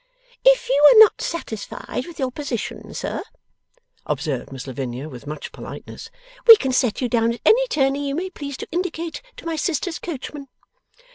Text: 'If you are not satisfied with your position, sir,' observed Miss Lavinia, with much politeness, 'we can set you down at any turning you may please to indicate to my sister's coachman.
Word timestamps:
'If 0.43 0.67
you 0.67 0.83
are 0.95 0.99
not 0.99 1.21
satisfied 1.21 2.07
with 2.07 2.17
your 2.17 2.31
position, 2.31 2.91
sir,' 2.95 3.21
observed 4.07 4.51
Miss 4.51 4.65
Lavinia, 4.65 5.07
with 5.07 5.27
much 5.27 5.51
politeness, 5.51 6.09
'we 6.47 6.55
can 6.55 6.71
set 6.71 7.01
you 7.01 7.07
down 7.07 7.31
at 7.35 7.41
any 7.45 7.67
turning 7.67 8.03
you 8.05 8.15
may 8.15 8.31
please 8.31 8.57
to 8.57 8.67
indicate 8.71 9.21
to 9.37 9.45
my 9.45 9.55
sister's 9.55 9.99
coachman. 9.99 10.47